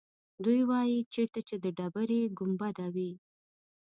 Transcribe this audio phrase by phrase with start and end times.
[0.43, 3.09] دوی وایيچېرته چې د ډبرې ګنبده ده.